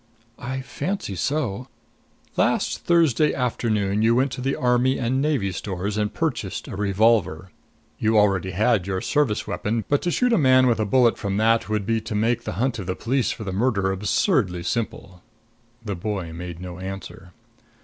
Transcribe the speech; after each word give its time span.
"I 0.39 0.61
fancy 0.61 1.13
so." 1.13 1.67
"Last 2.35 2.83
Thursday 2.85 3.35
afternoon 3.35 4.01
you 4.01 4.15
went 4.15 4.31
to 4.31 4.41
the 4.41 4.55
Army 4.55 4.97
and 4.97 5.21
Navy 5.21 5.51
Stores 5.51 5.95
and 5.95 6.11
purchased 6.11 6.67
a 6.67 6.75
revolver. 6.75 7.51
You 7.99 8.17
already 8.17 8.49
had 8.49 8.87
your 8.87 8.99
service 9.01 9.45
weapon, 9.45 9.85
but 9.89 10.01
to 10.01 10.09
shoot 10.09 10.33
a 10.33 10.39
man 10.39 10.65
with 10.65 10.79
a 10.79 10.87
bullet 10.87 11.19
from 11.19 11.37
that 11.37 11.69
would 11.69 11.85
be 11.85 12.01
to 12.01 12.15
make 12.15 12.45
the 12.45 12.53
hunt 12.53 12.79
of 12.79 12.87
the 12.87 12.95
police 12.95 13.29
for 13.29 13.43
the 13.43 13.53
murderer 13.53 13.91
absurdly 13.91 14.63
simple." 14.63 15.21
The 15.85 15.95
boy 15.95 16.33
made 16.33 16.59
no 16.59 16.79
answer. 16.79 17.33